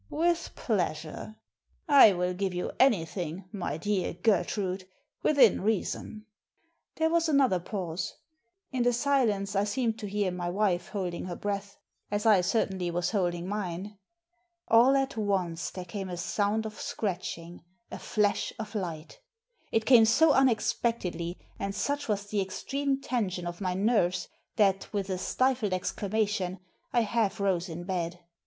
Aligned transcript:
"With 0.09 0.53
pleasure. 0.55 1.35
I 1.87 2.13
will 2.13 2.33
give 2.33 2.55
you 2.55 2.71
anything, 2.79 3.45
my 3.51 3.77
dear 3.77 4.13
Gertrude, 4.15 4.87
within 5.21 5.61
reason." 5.61 6.25
There 6.95 7.11
was 7.11 7.29
another 7.29 7.59
pause.. 7.59 8.15
In 8.71 8.81
the 8.81 8.93
silence 8.93 9.55
I 9.55 9.63
seemed 9.63 9.99
to 9.99 10.07
hear 10.07 10.31
my 10.31 10.49
wife 10.49 10.89
Digitized 10.89 10.93
by 10.93 10.97
VjOOQIC 10.97 11.03
2/6 11.03 11.03
THE 11.03 11.03
SEEN 11.03 11.03
AND 11.03 11.03
THE 11.03 11.03
UNSEEN 11.03 11.03
holding 11.21 11.25
her 11.27 11.35
breath— 11.35 11.77
^as 12.11 12.25
I 12.25 12.41
certainly 12.41 12.89
was 12.91 13.11
holding 13.11 13.47
mine. 13.47 13.97
All 14.69 14.95
at 14.95 15.17
once 15.17 15.69
there 15.69 15.85
came 15.85 16.09
a 16.09 16.17
sound 16.17 16.65
of 16.65 16.73
scratching^, 16.73 17.59
a 17.91 17.99
flash 17.99 18.53
of 18.57 18.73
light 18.73 19.19
It 19.71 19.85
came 19.85 20.05
so 20.05 20.31
unexpectedly, 20.31 21.37
and 21.59 21.75
such 21.75 22.07
was 22.07 22.25
the 22.25 22.41
extreme 22.41 22.99
tension 23.01 23.45
of 23.45 23.61
my 23.61 23.75
nerves, 23.75 24.29
that, 24.55 24.91
with 24.91 25.11
a 25.11 25.19
stifled 25.19 25.73
exclamation, 25.73 26.57
I 26.91 27.01
half 27.01 27.39
rose 27.39 27.69
in 27.69 27.83
bed. 27.83 28.19